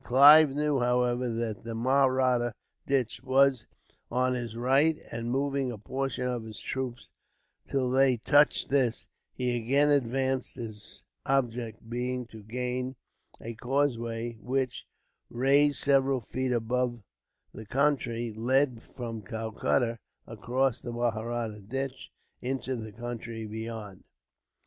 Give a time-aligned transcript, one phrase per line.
[0.03, 2.53] Clive knew, however, that the Mahratta
[2.87, 3.67] Ditch was
[4.09, 7.07] on his right and, moving a portion of his troops
[7.69, 12.95] till they touched this, he again advanced, his object being to gain
[13.39, 14.87] a causeway which,
[15.29, 17.03] raised several feet above
[17.53, 22.09] the country, led from Calcutta, across the Mahratta Ditch,
[22.41, 24.03] into the country beyond.